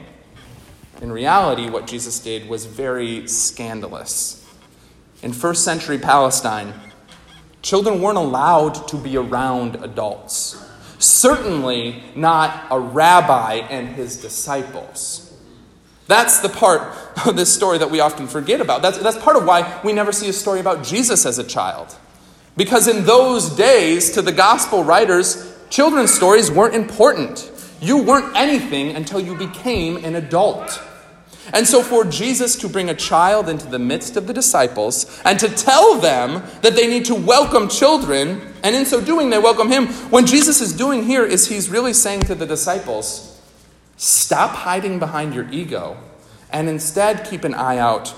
In 1.00 1.12
reality, 1.12 1.68
what 1.68 1.86
Jesus 1.86 2.18
did 2.20 2.48
was 2.48 2.64
very 2.64 3.26
scandalous. 3.26 4.38
In 5.22 5.32
first 5.32 5.64
century 5.64 5.98
Palestine, 5.98 6.72
children 7.60 8.00
weren't 8.00 8.18
allowed 8.18 8.88
to 8.88 8.96
be 8.96 9.16
around 9.16 9.76
adults, 9.84 10.64
certainly 10.98 12.02
not 12.14 12.66
a 12.70 12.78
rabbi 12.78 13.54
and 13.54 13.88
his 13.88 14.20
disciples. 14.20 15.21
That's 16.12 16.40
the 16.40 16.50
part 16.50 16.94
of 17.26 17.36
this 17.36 17.50
story 17.50 17.78
that 17.78 17.90
we 17.90 18.00
often 18.00 18.26
forget 18.26 18.60
about. 18.60 18.82
That's, 18.82 18.98
that's 18.98 19.16
part 19.16 19.34
of 19.34 19.46
why 19.46 19.80
we 19.82 19.94
never 19.94 20.12
see 20.12 20.28
a 20.28 20.32
story 20.34 20.60
about 20.60 20.84
Jesus 20.84 21.24
as 21.24 21.38
a 21.38 21.44
child. 21.44 21.96
Because 22.54 22.86
in 22.86 23.06
those 23.06 23.56
days, 23.56 24.10
to 24.10 24.20
the 24.20 24.30
gospel 24.30 24.84
writers, 24.84 25.56
Children's 25.70 26.12
stories 26.12 26.50
weren't 26.50 26.74
important. 26.74 27.50
You 27.80 28.02
weren't 28.02 28.36
anything 28.36 28.94
until 28.94 29.20
you 29.20 29.34
became 29.34 30.04
an 30.04 30.16
adult. 30.16 30.82
And 31.54 31.66
so, 31.66 31.82
for 31.82 32.04
Jesus 32.04 32.56
to 32.56 32.68
bring 32.68 32.90
a 32.90 32.94
child 32.94 33.48
into 33.48 33.66
the 33.66 33.78
midst 33.78 34.18
of 34.18 34.26
the 34.26 34.34
disciples 34.34 35.18
and 35.24 35.40
to 35.40 35.48
tell 35.48 35.94
them 35.94 36.42
that 36.60 36.76
they 36.76 36.88
need 36.88 37.06
to 37.06 37.14
welcome 37.14 37.70
children, 37.70 38.42
and 38.62 38.76
in 38.76 38.84
so 38.84 39.00
doing, 39.00 39.30
they 39.30 39.38
welcome 39.38 39.70
him, 39.70 39.86
what 40.10 40.26
Jesus 40.26 40.60
is 40.60 40.74
doing 40.74 41.04
here 41.04 41.24
is 41.24 41.48
he's 41.48 41.70
really 41.70 41.94
saying 41.94 42.20
to 42.24 42.34
the 42.34 42.44
disciples, 42.44 43.31
stop 44.02 44.50
hiding 44.50 44.98
behind 44.98 45.32
your 45.32 45.48
ego 45.52 45.96
and 46.50 46.68
instead 46.68 47.24
keep 47.24 47.44
an 47.44 47.54
eye 47.54 47.78
out 47.78 48.12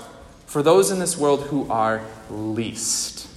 for 0.47 0.63
those 0.63 0.89
in 0.89 0.97
this 0.97 1.15
world 1.15 1.43
who 1.43 1.69
are 1.69 2.01
least. 2.31 3.27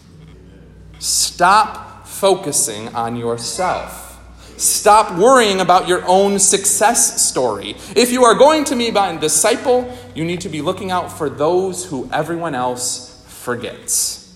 Stop 0.99 2.07
focusing 2.07 2.89
on 2.95 3.17
yourself. 3.17 4.19
Stop 4.57 5.19
worrying 5.19 5.61
about 5.61 5.89
your 5.89 6.03
own 6.07 6.39
success 6.39 7.23
story. 7.23 7.77
If 7.95 8.13
you 8.13 8.25
are 8.25 8.35
going 8.35 8.65
to 8.65 8.77
be 8.77 8.89
a 8.89 9.19
disciple, 9.19 9.95
you 10.15 10.25
need 10.25 10.41
to 10.41 10.49
be 10.49 10.63
looking 10.63 10.91
out 10.91 11.13
for 11.13 11.29
those 11.29 11.85
who 11.85 12.09
everyone 12.11 12.55
else 12.55 13.27
forgets. 13.29 14.35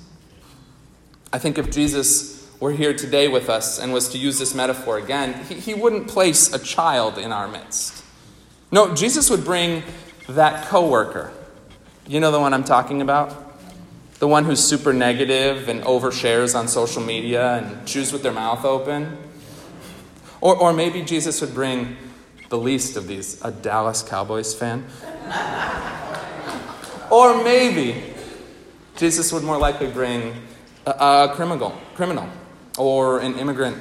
I 1.33 1.38
think 1.38 1.57
if 1.57 1.71
Jesus 1.71 2.47
were 2.61 2.73
here 2.73 2.92
today 2.92 3.28
with 3.28 3.49
us 3.49 3.78
and 3.78 3.90
was 3.90 4.11
to 4.11 4.19
use 4.19 4.38
this 4.38 4.54
metaphor 4.54 4.99
again, 4.99 5.33
he, 5.49 5.54
he 5.54 5.73
wouldn't 5.75 6.09
place 6.09 6.52
a 6.52 6.59
child 6.59 7.16
in 7.16 7.33
our 7.33 7.49
midst. 7.49 8.02
No, 8.73 8.95
Jesus 8.95 9.29
would 9.29 9.45
bring 9.45 9.83
that 10.31 10.67
coworker. 10.67 11.31
You 12.09 12.21
know 12.21 12.33
the 12.33 12.41
one 12.41 12.55
I'm 12.55 12.64
talking 12.64 13.02
about? 13.02 13.55
The 14.19 14.26
one 14.26 14.47
who's 14.47 14.64
super 14.64 14.95
negative 14.95 15.69
and 15.69 15.83
overshares 15.83 16.59
on 16.59 16.69
social 16.69 17.02
media 17.02 17.57
and 17.59 17.87
chews 17.87 18.14
with 18.14 18.23
their 18.23 18.33
mouth 18.33 18.64
open. 18.64 19.19
Or, 20.41 20.57
or 20.57 20.73
maybe 20.73 21.02
Jesus 21.02 21.43
would 21.43 21.52
bring 21.52 21.99
the 22.49 22.57
least 22.57 22.97
of 22.97 23.07
these, 23.07 23.45
a 23.45 23.50
Dallas 23.50 24.02
Cowboys 24.02 24.55
fan. 24.55 24.87
or 27.11 27.45
maybe 27.45 28.02
Jesus 28.97 29.35
would 29.35 29.43
more 29.43 29.59
likely 29.59 29.91
bring 29.91 30.35
a, 30.87 30.91
a 30.91 31.33
criminal, 31.35 31.79
criminal, 31.95 32.26
or 32.79 33.21
an 33.21 33.38
immigrant, 33.38 33.76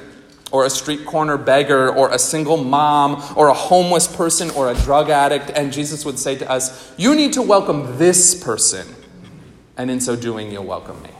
or 0.52 0.64
a 0.64 0.70
street 0.70 1.04
corner 1.04 1.36
beggar, 1.36 1.92
or 1.92 2.12
a 2.12 2.18
single 2.18 2.58
mom, 2.62 3.22
or 3.36 3.48
a 3.48 3.54
homeless 3.54 4.06
person, 4.06 4.50
or 4.50 4.70
a 4.70 4.74
drug 4.74 5.10
addict. 5.10 5.50
And 5.54 5.72
Jesus 5.72 6.04
would 6.04 6.18
say 6.18 6.36
to 6.36 6.48
us, 6.48 6.92
You 6.96 7.16
need 7.16 7.32
to 7.32 7.42
welcome 7.42 7.98
this 7.98 8.34
person, 8.34 8.86
and 9.76 9.90
in 9.90 10.00
so 10.00 10.14
doing, 10.14 10.52
you'll 10.52 10.64
welcome 10.64 11.02
me. 11.02 11.10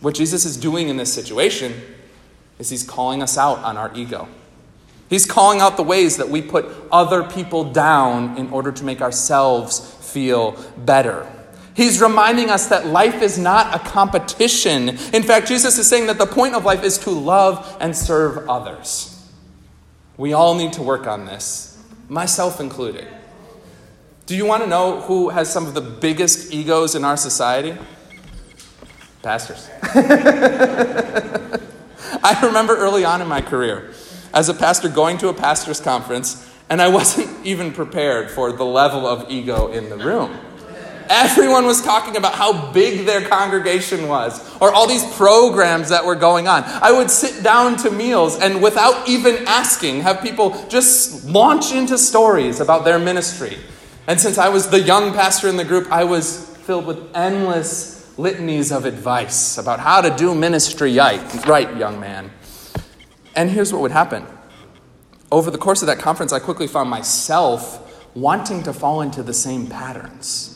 What 0.00 0.14
Jesus 0.14 0.44
is 0.44 0.56
doing 0.56 0.88
in 0.88 0.96
this 0.96 1.12
situation 1.12 1.80
is 2.58 2.70
he's 2.70 2.82
calling 2.82 3.22
us 3.22 3.38
out 3.38 3.58
on 3.58 3.76
our 3.76 3.90
ego. 3.94 4.28
He's 5.08 5.26
calling 5.26 5.60
out 5.60 5.76
the 5.76 5.82
ways 5.82 6.16
that 6.16 6.28
we 6.28 6.42
put 6.42 6.66
other 6.90 7.22
people 7.22 7.64
down 7.72 8.36
in 8.36 8.50
order 8.50 8.72
to 8.72 8.84
make 8.84 9.00
ourselves 9.00 9.94
feel 10.00 10.52
better. 10.78 11.30
He's 11.74 12.00
reminding 12.00 12.50
us 12.50 12.68
that 12.68 12.86
life 12.86 13.20
is 13.20 13.38
not 13.38 13.74
a 13.74 13.78
competition. 13.80 14.90
In 15.12 15.22
fact, 15.24 15.48
Jesus 15.48 15.76
is 15.78 15.88
saying 15.88 16.06
that 16.06 16.18
the 16.18 16.26
point 16.26 16.54
of 16.54 16.64
life 16.64 16.84
is 16.84 16.98
to 16.98 17.10
love 17.10 17.76
and 17.80 17.96
serve 17.96 18.48
others. 18.48 19.10
We 20.16 20.32
all 20.32 20.54
need 20.54 20.74
to 20.74 20.82
work 20.82 21.08
on 21.08 21.26
this, 21.26 21.82
myself 22.08 22.60
included. 22.60 23.08
Do 24.26 24.36
you 24.36 24.46
want 24.46 24.62
to 24.62 24.68
know 24.68 25.00
who 25.00 25.30
has 25.30 25.52
some 25.52 25.66
of 25.66 25.74
the 25.74 25.80
biggest 25.80 26.52
egos 26.52 26.94
in 26.94 27.04
our 27.04 27.16
society? 27.16 27.76
Pastors. 29.22 29.68
I 32.22 32.40
remember 32.42 32.76
early 32.76 33.04
on 33.04 33.20
in 33.20 33.26
my 33.26 33.40
career 33.40 33.92
as 34.32 34.48
a 34.48 34.54
pastor 34.54 34.88
going 34.88 35.18
to 35.18 35.28
a 35.28 35.34
pastor's 35.34 35.80
conference, 35.80 36.48
and 36.70 36.80
I 36.80 36.88
wasn't 36.88 37.44
even 37.44 37.72
prepared 37.72 38.30
for 38.30 38.52
the 38.52 38.64
level 38.64 39.06
of 39.06 39.30
ego 39.30 39.72
in 39.72 39.90
the 39.90 39.96
room. 39.96 40.38
Everyone 41.08 41.66
was 41.66 41.82
talking 41.82 42.16
about 42.16 42.34
how 42.34 42.72
big 42.72 43.06
their 43.06 43.26
congregation 43.28 44.08
was, 44.08 44.40
or 44.60 44.72
all 44.72 44.86
these 44.86 45.04
programs 45.14 45.88
that 45.88 46.04
were 46.04 46.14
going 46.14 46.48
on. 46.48 46.64
I 46.64 46.92
would 46.92 47.10
sit 47.10 47.42
down 47.42 47.76
to 47.78 47.90
meals 47.90 48.40
and, 48.40 48.62
without 48.62 49.08
even 49.08 49.46
asking, 49.46 50.00
have 50.00 50.22
people 50.22 50.66
just 50.68 51.24
launch 51.24 51.72
into 51.72 51.98
stories 51.98 52.60
about 52.60 52.84
their 52.84 52.98
ministry. 52.98 53.58
And 54.06 54.20
since 54.20 54.38
I 54.38 54.48
was 54.48 54.68
the 54.68 54.80
young 54.80 55.12
pastor 55.12 55.48
in 55.48 55.56
the 55.56 55.64
group, 55.64 55.90
I 55.90 56.04
was 56.04 56.56
filled 56.58 56.86
with 56.86 57.14
endless 57.14 58.12
litanies 58.16 58.70
of 58.70 58.84
advice 58.84 59.58
about 59.58 59.80
how 59.80 60.00
to 60.00 60.14
do 60.16 60.34
ministry 60.34 60.96
right, 60.96 61.76
young 61.76 61.98
man. 61.98 62.30
And 63.34 63.50
here's 63.50 63.72
what 63.72 63.82
would 63.82 63.90
happen. 63.90 64.26
Over 65.32 65.50
the 65.50 65.58
course 65.58 65.82
of 65.82 65.86
that 65.86 65.98
conference, 65.98 66.32
I 66.32 66.38
quickly 66.38 66.68
found 66.68 66.88
myself 66.88 67.80
wanting 68.14 68.62
to 68.62 68.72
fall 68.72 69.00
into 69.00 69.22
the 69.22 69.34
same 69.34 69.66
patterns. 69.66 70.53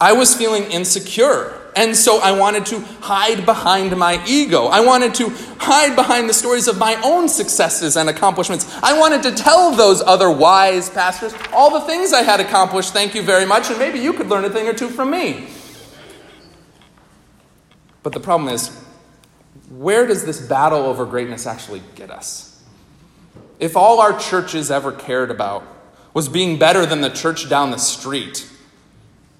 I 0.00 0.12
was 0.12 0.34
feeling 0.34 0.64
insecure, 0.64 1.60
and 1.74 1.96
so 1.96 2.20
I 2.20 2.30
wanted 2.32 2.66
to 2.66 2.80
hide 3.00 3.44
behind 3.44 3.96
my 3.96 4.22
ego. 4.26 4.66
I 4.66 4.80
wanted 4.80 5.14
to 5.16 5.30
hide 5.58 5.96
behind 5.96 6.28
the 6.28 6.34
stories 6.34 6.68
of 6.68 6.78
my 6.78 7.00
own 7.04 7.28
successes 7.28 7.96
and 7.96 8.08
accomplishments. 8.08 8.72
I 8.82 8.96
wanted 8.96 9.24
to 9.24 9.34
tell 9.34 9.72
those 9.72 10.00
other 10.00 10.30
wise 10.30 10.88
pastors 10.88 11.34
all 11.52 11.72
the 11.72 11.80
things 11.80 12.12
I 12.12 12.22
had 12.22 12.38
accomplished, 12.38 12.92
thank 12.92 13.14
you 13.14 13.22
very 13.22 13.44
much, 13.44 13.70
and 13.70 13.78
maybe 13.78 13.98
you 13.98 14.12
could 14.12 14.28
learn 14.28 14.44
a 14.44 14.50
thing 14.50 14.68
or 14.68 14.72
two 14.72 14.88
from 14.88 15.10
me. 15.10 15.48
But 18.04 18.12
the 18.12 18.20
problem 18.20 18.54
is, 18.54 18.68
where 19.68 20.06
does 20.06 20.24
this 20.24 20.40
battle 20.40 20.80
over 20.80 21.04
greatness 21.04 21.44
actually 21.44 21.82
get 21.96 22.10
us? 22.10 22.62
If 23.58 23.76
all 23.76 24.00
our 24.00 24.16
churches 24.16 24.70
ever 24.70 24.92
cared 24.92 25.32
about 25.32 25.64
was 26.14 26.28
being 26.28 26.56
better 26.58 26.86
than 26.86 27.00
the 27.00 27.10
church 27.10 27.48
down 27.48 27.72
the 27.72 27.78
street, 27.78 28.48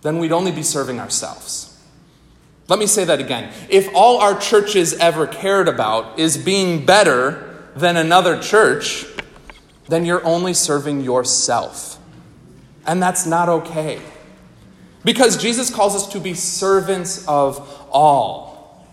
then 0.02 0.18
we'd 0.18 0.32
only 0.32 0.52
be 0.52 0.62
serving 0.62 1.00
ourselves. 1.00 1.68
Let 2.68 2.78
me 2.78 2.86
say 2.86 3.04
that 3.04 3.20
again. 3.20 3.52
If 3.70 3.88
all 3.94 4.18
our 4.18 4.38
churches 4.38 4.94
ever 4.94 5.26
cared 5.26 5.68
about 5.68 6.18
is 6.18 6.36
being 6.36 6.84
better 6.84 7.66
than 7.74 7.96
another 7.96 8.40
church, 8.40 9.06
then 9.88 10.04
you're 10.04 10.24
only 10.24 10.52
serving 10.52 11.00
yourself. 11.00 11.98
And 12.86 13.02
that's 13.02 13.26
not 13.26 13.48
okay. 13.48 14.00
Because 15.04 15.36
Jesus 15.36 15.70
calls 15.70 15.94
us 15.94 16.08
to 16.08 16.20
be 16.20 16.34
servants 16.34 17.26
of 17.26 17.58
all. 17.90 18.86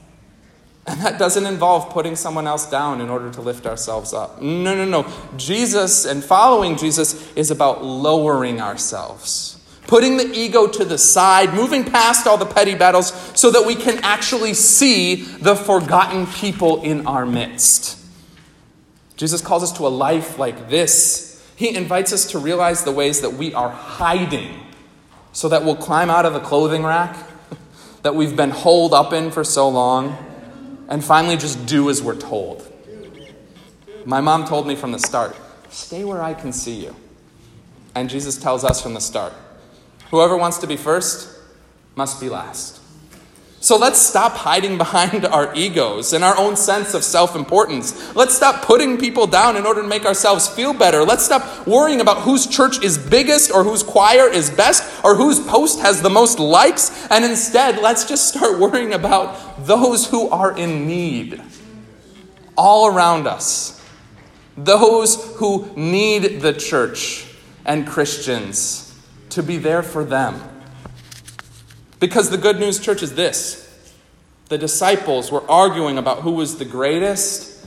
And 0.87 1.01
that 1.01 1.19
doesn't 1.19 1.45
involve 1.45 1.89
putting 1.89 2.15
someone 2.15 2.47
else 2.47 2.69
down 2.69 3.01
in 3.01 3.09
order 3.09 3.31
to 3.31 3.41
lift 3.41 3.65
ourselves 3.65 4.13
up. 4.13 4.41
No, 4.41 4.75
no, 4.75 4.85
no. 4.85 5.11
Jesus 5.35 6.05
and 6.05 6.23
following 6.23 6.77
Jesus 6.77 7.33
is 7.35 7.51
about 7.51 7.83
lowering 7.83 8.61
ourselves 8.61 9.55
putting 9.87 10.17
the 10.17 10.31
ego 10.33 10.67
to 10.67 10.85
the 10.85 10.97
side, 10.97 11.53
moving 11.53 11.83
past 11.83 12.27
all 12.27 12.37
the 12.37 12.45
petty 12.45 12.75
battles 12.75 13.13
so 13.39 13.51
that 13.51 13.65
we 13.65 13.75
can 13.75 13.99
actually 14.03 14.53
see 14.53 15.15
the 15.15 15.55
forgotten 15.55 16.27
people 16.27 16.81
in 16.81 17.05
our 17.07 17.25
midst. 17.25 18.01
Jesus 19.17 19.41
calls 19.41 19.63
us 19.63 19.71
to 19.73 19.87
a 19.87 19.89
life 19.89 20.37
like 20.37 20.69
this. 20.69 21.43
He 21.55 21.75
invites 21.75 22.11
us 22.11 22.31
to 22.31 22.39
realize 22.39 22.83
the 22.83 22.91
ways 22.91 23.21
that 23.21 23.33
we 23.33 23.53
are 23.53 23.69
hiding 23.69 24.59
so 25.31 25.49
that 25.49 25.63
we'll 25.63 25.75
climb 25.75 26.09
out 26.09 26.25
of 26.25 26.33
the 26.33 26.39
clothing 26.39 26.83
rack 26.83 27.15
that 28.01 28.15
we've 28.15 28.35
been 28.35 28.49
holed 28.49 28.93
up 28.93 29.13
in 29.13 29.31
for 29.31 29.43
so 29.43 29.69
long 29.69 30.17
and 30.89 31.03
finally 31.03 31.37
just 31.37 31.65
do 31.65 31.89
as 31.89 32.01
we're 32.01 32.15
told. 32.15 32.71
My 34.05 34.21
mom 34.21 34.45
told 34.45 34.67
me 34.67 34.75
from 34.75 34.91
the 34.91 34.99
start 34.99 35.35
stay 35.69 36.03
where 36.05 36.21
I 36.21 36.33
can 36.33 36.53
see 36.53 36.83
you. 36.83 36.95
And 37.95 38.09
Jesus 38.09 38.37
tells 38.37 38.63
us 38.63 38.81
from 38.81 38.93
the 38.93 39.01
start 39.01 39.33
Whoever 40.11 40.37
wants 40.37 40.59
to 40.59 40.67
be 40.67 40.77
first 40.77 41.29
must 41.95 42.19
be 42.19 42.29
last. 42.29 42.81
So 43.65 43.77
let's 43.77 43.99
stop 43.99 44.33
hiding 44.33 44.77
behind 44.77 45.25
our 45.25 45.51
egos 45.55 46.13
and 46.13 46.23
our 46.23 46.37
own 46.37 46.55
sense 46.55 46.93
of 46.93 47.03
self 47.03 47.35
importance. 47.35 48.15
Let's 48.15 48.35
stop 48.35 48.63
putting 48.63 48.99
people 48.99 49.25
down 49.25 49.57
in 49.57 49.65
order 49.65 49.81
to 49.81 49.87
make 49.87 50.05
ourselves 50.05 50.47
feel 50.47 50.71
better. 50.71 51.03
Let's 51.03 51.25
stop 51.25 51.65
worrying 51.65 51.99
about 51.99 52.19
whose 52.19 52.45
church 52.45 52.83
is 52.83 52.99
biggest 52.99 53.51
or 53.51 53.63
whose 53.63 53.81
choir 53.81 54.29
is 54.29 54.51
best 54.51 55.03
or 55.03 55.15
whose 55.15 55.39
post 55.39 55.79
has 55.79 56.03
the 56.03 56.11
most 56.11 56.37
likes. 56.37 57.07
And 57.09 57.25
instead, 57.25 57.81
let's 57.81 58.05
just 58.05 58.27
start 58.27 58.59
worrying 58.59 58.93
about 58.93 59.65
those 59.65 60.07
who 60.07 60.29
are 60.29 60.55
in 60.55 60.85
need 60.85 61.41
all 62.55 62.85
around 62.85 63.25
us. 63.25 63.83
Those 64.55 65.35
who 65.37 65.73
need 65.75 66.41
the 66.41 66.53
church 66.53 67.25
and 67.65 67.87
Christians 67.87 68.84
to 69.35 69.43
be 69.43 69.57
there 69.57 69.83
for 69.83 70.03
them. 70.03 70.41
Because 71.99 72.29
the 72.29 72.37
good 72.37 72.59
news, 72.59 72.79
church, 72.79 73.03
is 73.03 73.15
this 73.15 73.61
the 74.49 74.57
disciples 74.57 75.31
were 75.31 75.49
arguing 75.49 75.97
about 75.97 76.21
who 76.21 76.31
was 76.31 76.57
the 76.57 76.65
greatest, 76.65 77.65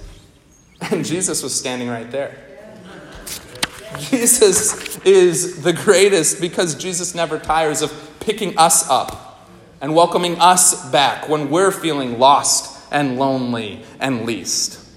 and 0.80 1.04
Jesus 1.04 1.42
was 1.42 1.54
standing 1.54 1.88
right 1.88 2.10
there. 2.10 2.36
Jesus 3.98 4.98
is 5.04 5.62
the 5.62 5.72
greatest 5.72 6.40
because 6.40 6.74
Jesus 6.74 7.14
never 7.14 7.38
tires 7.38 7.82
of 7.82 7.92
picking 8.20 8.56
us 8.56 8.88
up 8.88 9.46
and 9.80 9.94
welcoming 9.94 10.38
us 10.40 10.90
back 10.90 11.28
when 11.28 11.50
we're 11.50 11.72
feeling 11.72 12.18
lost 12.18 12.86
and 12.92 13.18
lonely 13.18 13.82
and 13.98 14.24
least. 14.24 14.87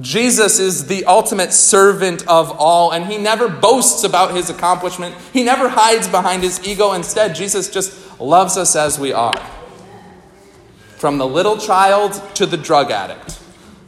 Jesus 0.00 0.58
is 0.58 0.88
the 0.88 1.06
ultimate 1.06 1.54
servant 1.54 2.26
of 2.28 2.50
all, 2.58 2.92
and 2.92 3.06
he 3.06 3.16
never 3.16 3.48
boasts 3.48 4.04
about 4.04 4.34
his 4.34 4.50
accomplishment. 4.50 5.14
He 5.32 5.42
never 5.42 5.70
hides 5.70 6.06
behind 6.06 6.42
his 6.42 6.66
ego. 6.66 6.92
Instead, 6.92 7.34
Jesus 7.34 7.70
just 7.70 8.20
loves 8.20 8.58
us 8.58 8.76
as 8.76 8.98
we 8.98 9.14
are. 9.14 9.32
From 10.98 11.16
the 11.16 11.26
little 11.26 11.56
child 11.56 12.20
to 12.34 12.44
the 12.44 12.58
drug 12.58 12.90
addict, 12.90 13.38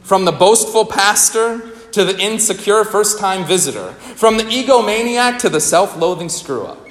from 0.01 0.25
the 0.25 0.31
boastful 0.31 0.85
pastor 0.85 1.59
to 1.91 2.03
the 2.03 2.17
insecure 2.19 2.83
first 2.83 3.19
time 3.19 3.45
visitor, 3.45 3.93
from 3.93 4.37
the 4.37 4.43
egomaniac 4.43 5.37
to 5.39 5.49
the 5.49 5.61
self 5.61 5.95
loathing 5.95 6.29
screw 6.29 6.65
up. 6.65 6.87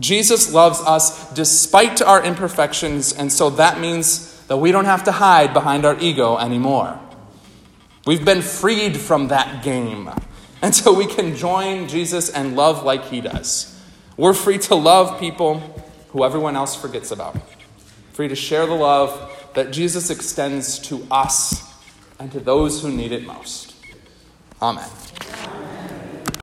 Jesus 0.00 0.52
loves 0.52 0.80
us 0.80 1.32
despite 1.34 2.02
our 2.02 2.24
imperfections, 2.24 3.12
and 3.12 3.32
so 3.32 3.50
that 3.50 3.78
means 3.78 4.40
that 4.46 4.56
we 4.56 4.72
don't 4.72 4.86
have 4.86 5.04
to 5.04 5.12
hide 5.12 5.54
behind 5.54 5.84
our 5.84 5.96
ego 6.00 6.36
anymore. 6.36 6.98
We've 8.06 8.24
been 8.24 8.42
freed 8.42 8.96
from 8.96 9.28
that 9.28 9.62
game. 9.62 10.10
And 10.62 10.74
so 10.74 10.92
we 10.92 11.06
can 11.06 11.36
join 11.36 11.88
Jesus 11.88 12.30
and 12.30 12.56
love 12.56 12.84
like 12.84 13.04
he 13.06 13.20
does. 13.20 13.78
We're 14.16 14.34
free 14.34 14.58
to 14.58 14.74
love 14.74 15.18
people 15.18 15.60
who 16.08 16.24
everyone 16.24 16.56
else 16.56 16.74
forgets 16.74 17.10
about. 17.10 17.36
Free 18.12 18.28
to 18.28 18.36
share 18.36 18.66
the 18.66 18.74
love 18.74 19.50
that 19.54 19.70
Jesus 19.72 20.10
extends 20.10 20.78
to 20.80 21.06
us 21.10 21.72
and 22.18 22.30
to 22.32 22.40
those 22.40 22.82
who 22.82 22.90
need 22.90 23.12
it 23.12 23.26
most. 23.26 23.74
Amen. 24.60 24.88